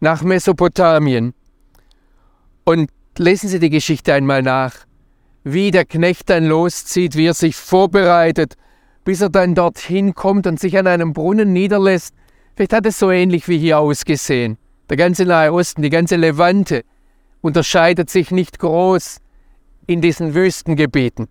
nach 0.00 0.22
Mesopotamien. 0.22 1.34
Und 2.64 2.90
lesen 3.18 3.48
Sie 3.48 3.58
die 3.58 3.70
Geschichte 3.70 4.14
einmal 4.14 4.42
nach 4.42 4.86
wie 5.44 5.70
der 5.70 5.84
Knecht 5.84 6.30
dann 6.30 6.46
loszieht, 6.46 7.16
wie 7.16 7.26
er 7.26 7.34
sich 7.34 7.54
vorbereitet, 7.54 8.54
bis 9.04 9.20
er 9.20 9.28
dann 9.28 9.54
dorthin 9.54 10.14
kommt 10.14 10.46
und 10.46 10.58
sich 10.58 10.76
an 10.78 10.86
einem 10.86 11.12
Brunnen 11.12 11.52
niederlässt. 11.52 12.14
Vielleicht 12.56 12.72
hat 12.72 12.86
es 12.86 12.98
so 12.98 13.10
ähnlich 13.10 13.46
wie 13.48 13.58
hier 13.58 13.78
ausgesehen. 13.78 14.56
Der 14.88 14.96
ganze 14.96 15.24
Nahe 15.26 15.52
Osten, 15.52 15.82
die 15.82 15.90
ganze 15.90 16.16
Levante 16.16 16.82
unterscheidet 17.42 18.08
sich 18.08 18.30
nicht 18.30 18.58
groß 18.58 19.18
in 19.86 20.00
diesen 20.00 20.34
Wüstengebieten. 20.34 21.28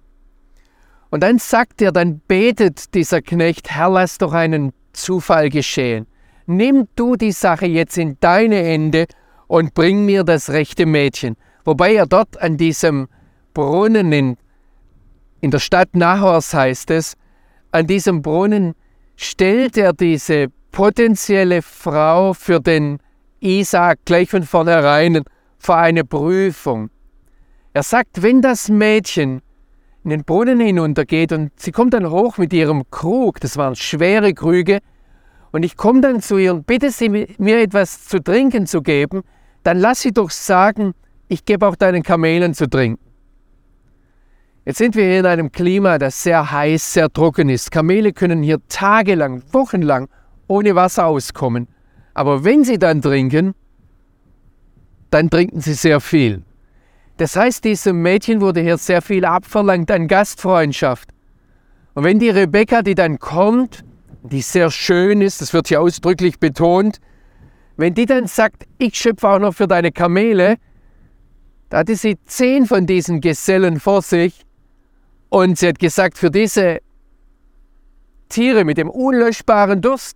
Und 1.09 1.21
dann 1.21 1.39
sagt 1.39 1.81
er, 1.81 1.91
dann 1.91 2.19
betet 2.27 2.93
dieser 2.93 3.21
Knecht, 3.21 3.71
Herr, 3.71 3.89
lass 3.89 4.17
doch 4.17 4.33
einen 4.33 4.73
Zufall 4.93 5.49
geschehen. 5.49 6.07
Nimm 6.45 6.87
du 6.95 7.15
die 7.15 7.31
Sache 7.31 7.65
jetzt 7.65 7.97
in 7.97 8.17
deine 8.19 8.57
Hände 8.57 9.05
und 9.47 9.73
bring 9.73 10.05
mir 10.05 10.23
das 10.23 10.49
rechte 10.49 10.85
Mädchen. 10.85 11.35
Wobei 11.65 11.95
er 11.95 12.05
dort 12.05 12.41
an 12.41 12.57
diesem 12.57 13.07
Brunnen 13.53 14.37
in, 15.41 15.51
der 15.51 15.59
Stadt 15.59 15.95
Nahors 15.95 16.53
heißt 16.53 16.91
es, 16.91 17.15
an 17.71 17.87
diesem 17.87 18.21
Brunnen 18.21 18.73
stellt 19.15 19.77
er 19.77 19.93
diese 19.93 20.47
potenzielle 20.71 21.61
Frau 21.61 22.33
für 22.33 22.59
den 22.59 22.99
Isaac 23.39 23.99
gleich 24.05 24.29
von 24.29 24.43
vornherein 24.43 25.23
vor 25.59 25.77
eine 25.77 26.03
Prüfung. 26.03 26.89
Er 27.73 27.83
sagt, 27.83 28.21
wenn 28.21 28.41
das 28.41 28.69
Mädchen 28.69 29.41
in 30.03 30.09
den 30.09 30.23
Brunnen 30.23 30.59
hinuntergeht 30.59 31.31
und 31.31 31.51
sie 31.59 31.71
kommt 31.71 31.93
dann 31.93 32.09
hoch 32.09 32.37
mit 32.37 32.53
ihrem 32.53 32.83
Krug, 32.91 33.39
das 33.39 33.57
waren 33.57 33.75
schwere 33.75 34.33
Krüge, 34.33 34.79
und 35.51 35.63
ich 35.63 35.77
komme 35.77 36.01
dann 36.01 36.19
zu 36.19 36.37
ihr 36.37 36.53
und 36.53 36.65
bitte 36.65 36.89
sie 36.89 37.09
mir 37.09 37.59
etwas 37.61 38.05
zu 38.05 38.21
trinken 38.21 38.65
zu 38.65 38.81
geben, 38.81 39.21
dann 39.61 39.77
lass 39.77 40.01
sie 40.01 40.11
doch 40.11 40.31
sagen, 40.31 40.93
ich 41.27 41.45
gebe 41.45 41.67
auch 41.67 41.75
deinen 41.75 42.01
Kamelen 42.01 42.53
zu 42.53 42.67
trinken. 42.67 43.12
Jetzt 44.65 44.77
sind 44.77 44.95
wir 44.95 45.03
hier 45.03 45.19
in 45.19 45.25
einem 45.25 45.51
Klima, 45.51 45.97
das 45.97 46.23
sehr 46.23 46.49
heiß, 46.49 46.93
sehr 46.93 47.11
trocken 47.11 47.49
ist. 47.49 47.69
Kamele 47.69 48.13
können 48.13 48.41
hier 48.41 48.59
tagelang, 48.69 49.43
wochenlang 49.51 50.07
ohne 50.47 50.73
Wasser 50.73 51.05
auskommen. 51.05 51.67
Aber 52.13 52.45
wenn 52.45 52.63
sie 52.63 52.79
dann 52.79 53.01
trinken, 53.01 53.55
dann 55.09 55.29
trinken 55.29 55.59
sie 55.59 55.73
sehr 55.73 55.99
viel. 55.99 56.43
Das 57.17 57.35
heißt, 57.35 57.65
diesem 57.65 58.01
Mädchen 58.01 58.39
wurde 58.39 58.61
hier 58.61 58.77
sehr 58.77 59.01
viel 59.01 59.25
abverlangt 59.25 59.91
an 59.91 60.07
Gastfreundschaft. 60.07 61.09
Und 61.93 62.05
wenn 62.05 62.19
die 62.19 62.29
Rebecca, 62.29 62.83
die 62.83 62.95
dann 62.95 63.19
kommt, 63.19 63.83
die 64.23 64.41
sehr 64.41 64.71
schön 64.71 65.21
ist, 65.21 65.41
das 65.41 65.51
wird 65.51 65.67
hier 65.67 65.81
ausdrücklich 65.81 66.39
betont, 66.39 67.01
wenn 67.75 67.93
die 67.93 68.05
dann 68.05 68.27
sagt, 68.27 68.65
ich 68.77 68.95
schöpfe 68.95 69.27
auch 69.27 69.39
noch 69.39 69.53
für 69.53 69.67
deine 69.67 69.91
Kamele, 69.91 70.55
da 71.69 71.79
hatte 71.79 71.97
sie 71.97 72.17
zehn 72.25 72.65
von 72.65 72.85
diesen 72.85 73.19
Gesellen 73.19 73.79
vor 73.81 74.01
sich 74.01 74.45
und 75.33 75.57
sie 75.57 75.67
hat 75.67 75.79
gesagt, 75.79 76.19
für 76.19 76.29
diese 76.29 76.79
Tiere 78.29 78.65
mit 78.65 78.77
dem 78.77 78.87
unlöschbaren 78.87 79.81
Durst, 79.81 80.15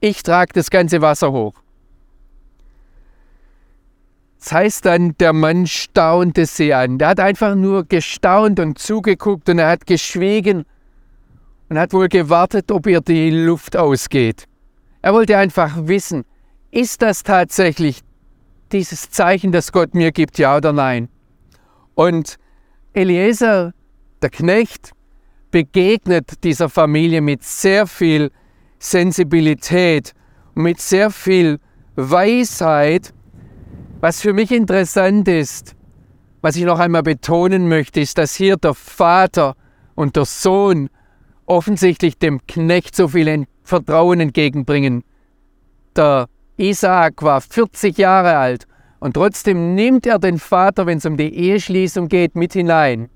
ich 0.00 0.22
trage 0.22 0.52
das 0.52 0.68
ganze 0.68 1.00
Wasser 1.00 1.32
hoch. 1.32 1.54
Das 4.38 4.52
heißt 4.52 4.84
dann, 4.84 5.16
der 5.16 5.32
Mann 5.32 5.66
staunte 5.66 6.44
sie 6.44 6.74
an. 6.74 6.98
Der 6.98 7.08
hat 7.08 7.20
einfach 7.20 7.54
nur 7.54 7.84
gestaunt 7.84 8.60
und 8.60 8.78
zugeguckt 8.78 9.48
und 9.48 9.60
er 9.60 9.70
hat 9.70 9.86
geschwiegen 9.86 10.66
und 11.70 11.78
hat 11.78 11.94
wohl 11.94 12.08
gewartet, 12.08 12.70
ob 12.70 12.86
ihr 12.86 13.00
die 13.00 13.30
Luft 13.30 13.78
ausgeht. 13.78 14.44
Er 15.00 15.14
wollte 15.14 15.38
einfach 15.38 15.74
wissen, 15.86 16.26
ist 16.70 17.00
das 17.00 17.22
tatsächlich 17.22 18.02
dieses 18.72 19.10
Zeichen, 19.10 19.52
das 19.52 19.72
Gott 19.72 19.94
mir 19.94 20.12
gibt, 20.12 20.36
ja 20.36 20.58
oder 20.58 20.74
nein? 20.74 21.08
Und 21.94 22.36
Eliezer 22.92 23.72
der 24.22 24.30
Knecht 24.30 24.92
begegnet 25.50 26.44
dieser 26.44 26.68
Familie 26.68 27.20
mit 27.20 27.42
sehr 27.42 27.86
viel 27.86 28.30
Sensibilität 28.78 30.12
und 30.54 30.62
mit 30.64 30.80
sehr 30.80 31.10
viel 31.10 31.58
Weisheit. 31.96 33.12
Was 34.00 34.20
für 34.20 34.32
mich 34.32 34.50
interessant 34.50 35.28
ist, 35.28 35.74
was 36.40 36.56
ich 36.56 36.64
noch 36.64 36.78
einmal 36.78 37.02
betonen 37.02 37.68
möchte, 37.68 38.00
ist, 38.00 38.16
dass 38.16 38.34
hier 38.34 38.56
der 38.56 38.74
Vater 38.74 39.56
und 39.94 40.16
der 40.16 40.24
Sohn 40.24 40.88
offensichtlich 41.44 42.18
dem 42.18 42.40
Knecht 42.46 42.96
so 42.96 43.08
viel 43.08 43.46
Vertrauen 43.62 44.20
entgegenbringen. 44.20 45.04
Der 45.96 46.28
Isaak 46.56 47.22
war 47.22 47.40
40 47.40 47.98
Jahre 47.98 48.36
alt 48.36 48.66
und 49.00 49.14
trotzdem 49.14 49.74
nimmt 49.74 50.06
er 50.06 50.18
den 50.18 50.38
Vater, 50.38 50.86
wenn 50.86 50.98
es 50.98 51.06
um 51.06 51.16
die 51.16 51.34
Eheschließung 51.34 52.08
geht, 52.08 52.36
mit 52.36 52.52
hinein. 52.52 53.10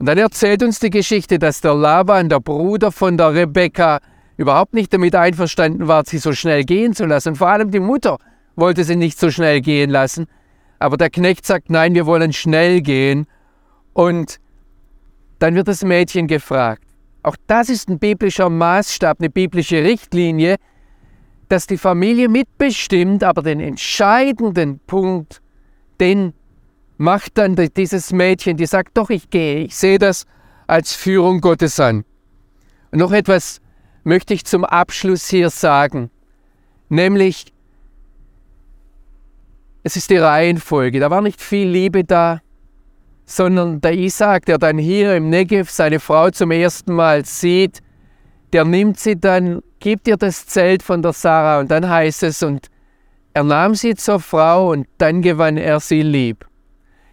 Und 0.00 0.06
dann 0.06 0.16
erzählt 0.16 0.62
uns 0.62 0.80
die 0.80 0.88
Geschichte, 0.88 1.38
dass 1.38 1.60
der 1.60 1.74
Laban, 1.74 2.30
der 2.30 2.40
Bruder 2.40 2.90
von 2.90 3.18
der 3.18 3.34
Rebekka, 3.34 4.00
überhaupt 4.38 4.72
nicht 4.72 4.90
damit 4.94 5.14
einverstanden 5.14 5.88
war, 5.88 6.04
sie 6.06 6.16
so 6.16 6.32
schnell 6.32 6.64
gehen 6.64 6.94
zu 6.94 7.04
lassen. 7.04 7.36
vor 7.36 7.48
allem 7.48 7.70
die 7.70 7.80
Mutter 7.80 8.16
wollte 8.56 8.82
sie 8.84 8.96
nicht 8.96 9.20
so 9.20 9.30
schnell 9.30 9.60
gehen 9.60 9.90
lassen. 9.90 10.26
Aber 10.78 10.96
der 10.96 11.10
Knecht 11.10 11.44
sagt, 11.44 11.68
nein, 11.68 11.94
wir 11.94 12.06
wollen 12.06 12.32
schnell 12.32 12.80
gehen. 12.80 13.26
Und 13.92 14.40
dann 15.38 15.54
wird 15.54 15.68
das 15.68 15.84
Mädchen 15.84 16.26
gefragt. 16.26 16.84
Auch 17.22 17.36
das 17.46 17.68
ist 17.68 17.90
ein 17.90 17.98
biblischer 17.98 18.48
Maßstab, 18.48 19.18
eine 19.20 19.28
biblische 19.28 19.84
Richtlinie, 19.84 20.56
dass 21.50 21.66
die 21.66 21.76
Familie 21.76 22.30
mitbestimmt, 22.30 23.22
aber 23.22 23.42
den 23.42 23.60
entscheidenden 23.60 24.78
Punkt, 24.78 25.42
den 26.00 26.32
macht 27.00 27.38
dann 27.38 27.56
dieses 27.56 28.12
Mädchen, 28.12 28.58
die 28.58 28.66
sagt, 28.66 28.98
doch, 28.98 29.08
ich 29.08 29.30
gehe, 29.30 29.64
ich 29.64 29.74
sehe 29.74 29.98
das 29.98 30.26
als 30.66 30.92
Führung 30.92 31.40
Gottes 31.40 31.80
an. 31.80 32.04
Und 32.90 32.98
noch 32.98 33.12
etwas 33.12 33.62
möchte 34.04 34.34
ich 34.34 34.44
zum 34.44 34.66
Abschluss 34.66 35.26
hier 35.26 35.48
sagen, 35.48 36.10
nämlich, 36.90 37.54
es 39.82 39.96
ist 39.96 40.10
die 40.10 40.18
Reihenfolge, 40.18 41.00
da 41.00 41.10
war 41.10 41.22
nicht 41.22 41.40
viel 41.40 41.70
Liebe 41.70 42.04
da, 42.04 42.42
sondern 43.24 43.80
der 43.80 43.94
Isaac, 43.94 44.44
der 44.44 44.58
dann 44.58 44.76
hier 44.76 45.16
im 45.16 45.30
Negev 45.30 45.70
seine 45.70 46.00
Frau 46.00 46.28
zum 46.28 46.50
ersten 46.50 46.92
Mal 46.92 47.24
sieht, 47.24 47.80
der 48.52 48.66
nimmt 48.66 49.00
sie 49.00 49.18
dann, 49.18 49.62
gibt 49.78 50.06
ihr 50.06 50.18
das 50.18 50.44
Zelt 50.44 50.82
von 50.82 51.00
der 51.00 51.14
Sarah 51.14 51.60
und 51.60 51.70
dann 51.70 51.88
heißt 51.88 52.24
es, 52.24 52.42
und 52.42 52.66
er 53.32 53.44
nahm 53.44 53.74
sie 53.74 53.94
zur 53.94 54.20
Frau 54.20 54.72
und 54.72 54.86
dann 54.98 55.22
gewann 55.22 55.56
er 55.56 55.80
sie 55.80 56.02
lieb. 56.02 56.49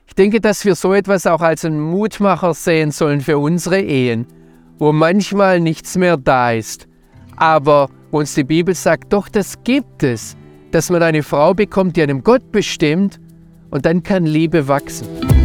Ich 0.07 0.15
denke, 0.15 0.41
dass 0.41 0.65
wir 0.65 0.75
so 0.75 0.93
etwas 0.93 1.27
auch 1.27 1.41
als 1.41 1.65
einen 1.65 1.79
Mutmacher 1.79 2.53
sehen 2.53 2.91
sollen 2.91 3.21
für 3.21 3.37
unsere 3.37 3.81
Ehen, 3.81 4.25
wo 4.79 4.91
manchmal 4.91 5.59
nichts 5.59 5.97
mehr 5.97 6.17
da 6.17 6.53
ist, 6.53 6.87
aber 7.35 7.89
wo 8.09 8.19
uns 8.19 8.33
die 8.33 8.45
Bibel 8.45 8.73
sagt, 8.73 9.13
doch 9.13 9.27
das 9.29 9.61
gibt 9.63 10.03
es, 10.03 10.35
dass 10.71 10.89
man 10.89 11.03
eine 11.03 11.23
Frau 11.23 11.53
bekommt, 11.53 11.97
die 11.97 12.01
einem 12.01 12.23
Gott 12.23 12.51
bestimmt 12.51 13.19
und 13.69 13.85
dann 13.85 14.01
kann 14.01 14.25
Liebe 14.25 14.67
wachsen. 14.67 15.36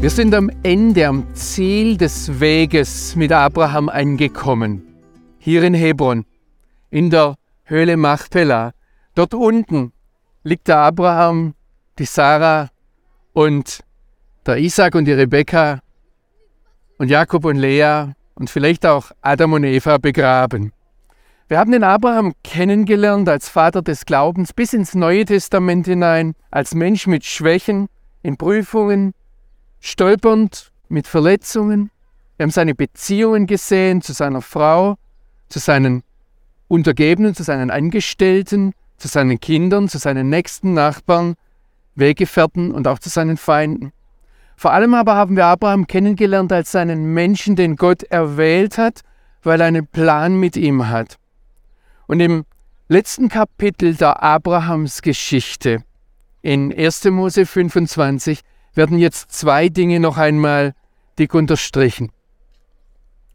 Wir 0.00 0.10
sind 0.10 0.32
am 0.32 0.48
Ende, 0.62 1.08
am 1.08 1.34
Ziel 1.34 1.96
des 1.96 2.38
Weges 2.38 3.16
mit 3.16 3.32
Abraham 3.32 3.88
angekommen. 3.88 4.80
Hier 5.40 5.64
in 5.64 5.74
Hebron, 5.74 6.24
in 6.88 7.10
der 7.10 7.34
Höhle 7.64 7.96
Machpelah. 7.96 8.74
Dort 9.16 9.34
unten 9.34 9.92
liegt 10.44 10.68
der 10.68 10.78
Abraham, 10.78 11.54
die 11.98 12.04
Sarah 12.04 12.68
und 13.32 13.80
der 14.46 14.58
Isaac 14.58 14.94
und 14.94 15.06
die 15.06 15.12
Rebekka 15.14 15.80
und 16.98 17.08
Jakob 17.08 17.44
und 17.44 17.56
Lea 17.56 18.12
und 18.36 18.50
vielleicht 18.50 18.86
auch 18.86 19.10
Adam 19.20 19.54
und 19.54 19.64
Eva 19.64 19.98
begraben. 19.98 20.72
Wir 21.48 21.58
haben 21.58 21.72
den 21.72 21.82
Abraham 21.82 22.34
kennengelernt 22.44 23.28
als 23.28 23.48
Vater 23.48 23.82
des 23.82 24.06
Glaubens 24.06 24.52
bis 24.52 24.74
ins 24.74 24.94
Neue 24.94 25.24
Testament 25.24 25.86
hinein, 25.86 26.34
als 26.52 26.76
Mensch 26.76 27.08
mit 27.08 27.24
Schwächen, 27.24 27.88
in 28.22 28.36
Prüfungen, 28.36 29.12
stolpernd 29.80 30.72
mit 30.88 31.06
Verletzungen. 31.06 31.90
Wir 32.36 32.44
haben 32.44 32.50
seine 32.50 32.74
Beziehungen 32.74 33.46
gesehen 33.46 34.02
zu 34.02 34.12
seiner 34.12 34.42
Frau, 34.42 34.96
zu 35.48 35.58
seinen 35.58 36.02
Untergebenen, 36.68 37.34
zu 37.34 37.42
seinen 37.42 37.70
Angestellten, 37.70 38.72
zu 38.96 39.08
seinen 39.08 39.40
Kindern, 39.40 39.88
zu 39.88 39.98
seinen 39.98 40.28
nächsten 40.28 40.74
Nachbarn, 40.74 41.34
Weggefährten 41.94 42.72
und 42.72 42.86
auch 42.86 42.98
zu 42.98 43.08
seinen 43.08 43.36
Feinden. 43.36 43.92
Vor 44.56 44.72
allem 44.72 44.94
aber 44.94 45.14
haben 45.14 45.36
wir 45.36 45.46
Abraham 45.46 45.86
kennengelernt 45.86 46.52
als 46.52 46.74
einen 46.74 47.14
Menschen, 47.14 47.56
den 47.56 47.76
Gott 47.76 48.02
erwählt 48.04 48.76
hat, 48.76 49.02
weil 49.42 49.60
er 49.60 49.68
einen 49.68 49.86
Plan 49.86 50.38
mit 50.38 50.56
ihm 50.56 50.88
hat. 50.88 51.16
Und 52.06 52.20
im 52.20 52.44
letzten 52.88 53.28
Kapitel 53.28 53.94
der 53.94 54.22
Abrahams 54.22 55.02
Geschichte, 55.02 55.84
in 56.42 56.76
1. 56.76 57.04
Mose 57.04 57.46
25, 57.46 58.40
werden 58.78 58.98
jetzt 58.98 59.32
zwei 59.32 59.68
Dinge 59.68 59.98
noch 59.98 60.16
einmal 60.16 60.72
dick 61.18 61.34
unterstrichen. 61.34 62.12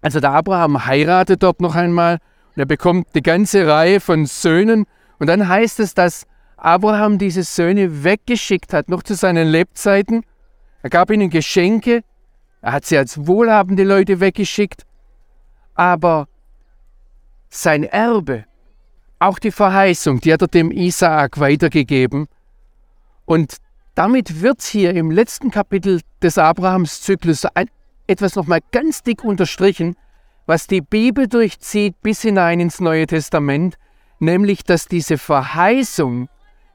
Also 0.02 0.22
der 0.22 0.32
Abraham 0.32 0.86
heiratet 0.86 1.44
dort 1.44 1.60
noch 1.60 1.76
einmal 1.76 2.20
und 2.56 2.62
er 2.62 2.66
bekommt 2.66 3.10
eine 3.14 3.22
ganze 3.22 3.68
Reihe 3.68 4.00
von 4.00 4.26
Söhnen 4.26 4.86
und 5.20 5.28
dann 5.28 5.48
heißt 5.48 5.82
es, 5.82 5.94
dass 5.94 6.26
Abraham 6.56 7.18
diese 7.18 7.44
Söhne 7.44 8.06
weggeschickt 8.06 8.72
hat, 8.72 8.88
noch 8.88 9.04
zu 9.04 9.16
seinen 9.16 9.50
Lebzeiten. 9.50 10.24
Er 10.82 10.90
gab 10.90 11.12
ihnen 11.12 11.30
Geschenke, 11.30 12.04
er 12.62 12.72
hat 12.72 12.86
sie 12.86 12.98
als 12.98 13.28
wohlhabende 13.28 13.84
Leute 13.84 14.22
weggeschickt, 14.22 14.86
aber 15.76 16.30
sein 17.50 17.84
Erbe, 17.84 18.46
auch 19.20 19.40
die 19.40 19.52
Verheißung, 19.52 20.22
die 20.22 20.32
hat 20.32 20.42
er 20.42 20.48
dem 20.48 20.72
Isaak 20.72 21.38
weitergegeben. 21.38 22.28
Und 23.26 23.58
damit 23.96 24.42
wird 24.42 24.62
hier 24.62 24.96
im 24.96 25.12
letzten 25.12 25.52
Kapitel 25.52 26.02
des 26.22 26.38
Abrahams-Zyklus 26.38 27.46
etwas 28.08 28.36
nochmal 28.36 28.60
ganz 28.72 29.04
dick 29.04 29.24
unterstrichen, 29.24 29.96
was 30.46 30.68
die 30.68 30.82
Bibel 30.82 31.28
durchzieht 31.28 32.02
bis 32.02 32.22
hinein 32.22 32.60
ins 32.60 32.80
Neue 32.80 33.08
Testament, 33.08 33.78
nämlich 34.20 34.64
dass 34.64 34.88
diese 34.88 35.18
Verheißung, 35.18 36.28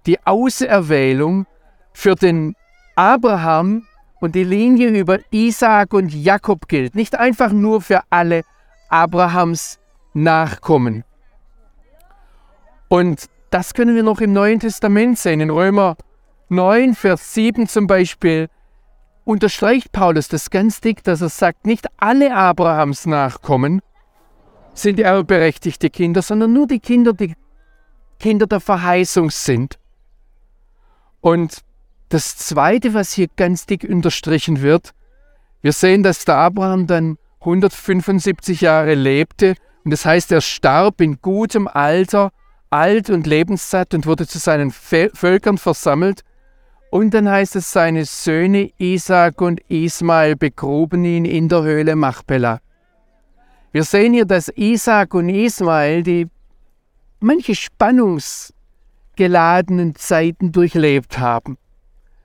die 0.07 0.25
Auserwählung 0.25 1.47
für 1.93 2.15
den 2.15 2.55
Abraham 2.97 3.87
und 4.21 4.35
die 4.35 4.45
Linie 4.45 4.89
über 4.89 5.19
Isaak 5.31 5.93
und 5.93 6.15
Jakob 6.15 6.69
gilt, 6.69 6.95
nicht 6.95 7.17
einfach 7.17 7.53
nur 7.53 7.81
für 7.81 8.03
alle 8.11 8.43
Abrahams 8.89 9.79
Nachkommen. 10.15 11.05
Und 12.89 13.27
das 13.51 13.75
können 13.75 13.95
wir 13.95 14.03
noch 14.03 14.21
im 14.21 14.33
Neuen 14.33 14.59
Testament 14.59 15.19
sehen, 15.19 15.41
in 15.41 15.51
Römer 15.51 15.97
9, 16.51 16.95
Vers 16.95 17.35
7 17.35 17.69
zum 17.69 17.87
Beispiel, 17.87 18.49
unterstreicht 19.25 19.93
Paulus 19.93 20.29
das 20.29 20.51
ganz 20.51 20.81
dick, 20.81 21.05
dass 21.05 21.21
er 21.21 21.29
sagt, 21.29 21.67
nicht 21.67 21.87
alle 21.99 22.35
Abrahams 22.35 23.07
Nachkommen 23.07 23.83
sind 24.73 25.01
erbberechtigte 25.01 25.91
Kinder, 25.91 26.23
sondern 26.23 26.53
nur 26.53 26.67
die 26.67 26.81
Kinder, 26.81 27.13
die 27.13 27.35
Kinder 28.19 28.47
der 28.47 28.61
Verheißung 28.61 29.31
sind. 29.31 29.79
Und 31.21 31.59
das 32.09 32.37
Zweite, 32.37 32.95
was 32.95 33.13
hier 33.13 33.29
ganz 33.37 33.67
dick 33.67 33.85
unterstrichen 33.85 34.63
wird, 34.63 34.95
wir 35.61 35.73
sehen, 35.73 36.03
dass 36.03 36.25
der 36.25 36.37
Abraham 36.37 36.87
dann 36.87 37.19
175 37.41 38.61
Jahre 38.61 38.95
lebte 38.95 39.57
und 39.85 39.91
das 39.91 40.05
heißt, 40.05 40.33
er 40.33 40.41
starb 40.41 41.01
in 41.01 41.21
gutem 41.21 41.67
Alter, 41.67 42.31
alt 42.71 43.11
und 43.11 43.27
lebenssatt 43.27 43.95
und 43.95 44.07
wurde 44.07 44.27
zu 44.27 44.39
seinen 44.39 44.71
Völkern 44.71 45.59
versammelt 45.59 46.23
und 46.91 47.15
dann 47.15 47.29
heißt 47.29 47.57
es, 47.57 47.73
seine 47.73 48.05
Söhne 48.05 48.71
Isaac 48.79 49.41
und 49.41 49.61
Ismael 49.69 50.37
begruben 50.37 51.05
ihn 51.05 51.25
in 51.25 51.49
der 51.49 51.63
Höhle 51.63 51.97
Machpelah. 51.97 52.61
Wir 53.73 53.83
sehen 53.85 54.15
hier, 54.15 54.25
dass 54.25 54.49
Isaac 54.57 55.13
und 55.15 55.29
Ismael 55.29 56.03
die 56.03 56.27
manche 57.21 57.55
spannungsgeladenen 57.55 59.95
Zeiten 59.97 60.53
durchlebt 60.53 61.19
haben. 61.19 61.59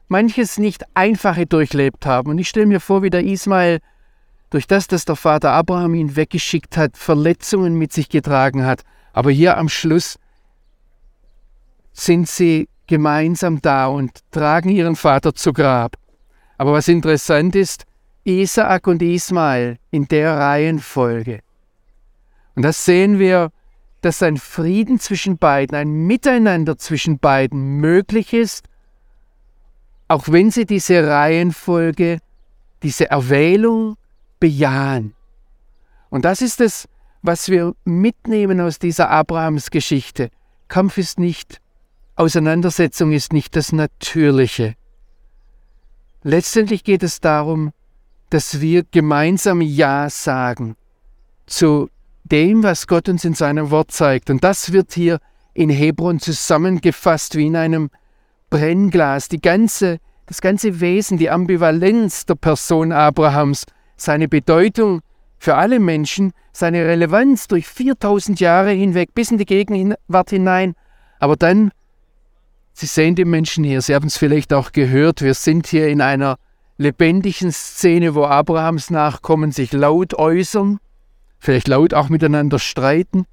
Manches 0.08 0.58
nicht 0.58 0.86
einfache 0.94 1.46
durchlebt 1.46 2.06
haben. 2.06 2.30
Und 2.30 2.38
ich 2.38 2.48
stelle 2.48 2.68
mir 2.68 2.80
vor, 2.80 3.04
wie 3.04 3.10
der 3.10 3.26
Ismael 3.26 3.80
durch 4.50 4.68
das, 4.68 4.88
dass 4.88 5.04
der 5.06 5.16
Vater 5.16 5.52
Abraham 5.52 5.96
ihn 5.96 6.16
weggeschickt 6.16 6.78
hat, 6.78 6.96
Verletzungen 6.96 7.76
mit 7.76 7.92
sich 7.92 8.08
getragen 8.10 8.66
hat. 8.66 8.84
Aber 9.12 9.32
hier 9.32 9.58
am 9.58 9.68
Schluss 9.68 10.18
sind 11.92 12.30
sie 12.30 12.70
gemeinsam 12.88 13.62
da 13.62 13.88
und 13.88 14.12
tragen 14.32 14.70
ihren 14.70 14.96
Vater 14.96 15.34
zu 15.34 15.54
Grab. 15.54 15.96
Aber 16.58 16.74
was 16.74 16.88
interessant 16.88 17.56
ist, 17.56 17.86
Isaak 18.24 18.88
und 18.88 19.02
Ismael 19.02 19.78
in 19.92 20.08
der 20.08 20.38
Reihenfolge. 20.38 21.42
Und 22.56 22.64
das 22.64 22.86
sehen 22.86 23.20
wir, 23.20 23.52
dass 24.02 24.22
ein 24.22 24.38
Frieden 24.38 25.00
zwischen 25.00 25.38
beiden, 25.38 25.78
ein 25.78 26.08
Miteinander 26.08 26.78
zwischen 26.78 27.20
beiden 27.20 27.78
möglich 27.78 28.34
ist, 28.34 28.66
auch 30.08 30.28
wenn 30.28 30.52
sie 30.52 30.66
diese 30.66 31.08
Reihenfolge, 31.08 32.20
diese 32.84 33.10
Erwählung 33.10 33.96
bejahen. 34.40 35.16
Und 36.10 36.26
das 36.26 36.42
ist 36.42 36.62
es, 36.62 36.88
was 37.22 37.50
wir 37.50 37.74
mitnehmen 37.86 38.60
aus 38.60 38.78
dieser 38.78 39.10
Abrahams-Geschichte. 39.10 40.30
Kampf 40.68 40.98
ist 40.98 41.18
nicht, 41.18 41.62
Auseinandersetzung 42.16 43.12
ist 43.12 43.34
nicht 43.34 43.56
das 43.56 43.72
Natürliche. 43.72 44.76
Letztendlich 46.22 46.84
geht 46.84 47.04
es 47.04 47.20
darum, 47.20 47.74
dass 48.30 48.62
wir 48.62 48.84
gemeinsam 48.90 49.62
Ja 49.62 50.10
sagen 50.10 50.76
zu 51.46 51.90
dem, 52.24 52.64
was 52.64 52.88
Gott 52.88 53.10
uns 53.10 53.26
in 53.26 53.34
seinem 53.34 53.72
Wort 53.72 53.92
zeigt. 53.92 54.30
Und 54.30 54.44
das 54.44 54.72
wird 54.72 54.94
hier 54.94 55.20
in 55.54 55.70
Hebron 55.70 56.20
zusammengefasst 56.20 57.36
wie 57.36 57.48
in 57.48 57.56
einem 57.56 57.90
Brennglas. 58.50 59.28
Die 59.28 59.42
ganze, 59.42 60.00
das 60.26 60.40
ganze 60.40 60.80
Wesen, 60.80 61.18
die 61.18 61.30
Ambivalenz 61.30 62.26
der 62.26 62.36
Person 62.36 62.92
Abrahams, 62.92 63.66
seine 63.98 64.28
Bedeutung 64.28 65.02
für 65.38 65.56
alle 65.56 65.80
Menschen, 65.80 66.32
seine 66.54 66.86
Relevanz 66.86 67.48
durch 67.48 67.68
4000 67.68 68.40
Jahre 68.40 68.72
hinweg 68.72 69.14
bis 69.14 69.32
in 69.32 69.38
die 69.38 69.46
Gegenwart 69.46 70.30
hinein. 70.30 70.76
Aber 71.20 71.36
dann, 71.36 71.72
Sie 72.74 72.88
sehen 72.88 73.16
die 73.16 73.26
Menschen 73.26 73.64
hier, 73.64 73.82
Sie 73.82 73.94
haben 73.94 74.08
es 74.08 74.18
vielleicht 74.18 74.52
auch 74.52 74.72
gehört, 74.72 75.22
wir 75.22 75.36
sind 75.36 75.68
hier 75.68 75.88
in 75.88 76.02
einer 76.02 76.38
lebendigen 76.78 77.52
Szene, 77.52 78.16
wo 78.16 78.26
Abrahams 78.26 78.90
Nachkommen 78.90 79.52
sich 79.52 79.72
laut 79.74 80.16
äußern, 80.16 80.80
vielleicht 81.40 81.68
laut 81.68 81.94
auch 81.94 82.10
miteinander 82.10 82.58
streiten. 82.58 83.26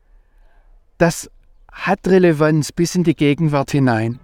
Das 0.99 1.31
hat 1.73 2.07
Relevanz 2.07 2.73
bis 2.73 2.95
in 2.95 3.05
die 3.05 3.17
Gegenwart 3.17 3.71
hinein. 3.71 4.21